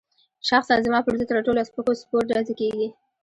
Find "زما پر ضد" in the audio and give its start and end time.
0.85-1.33